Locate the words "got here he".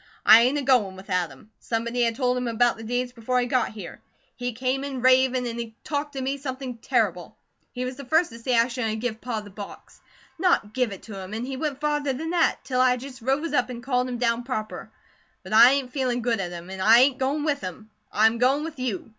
3.45-4.51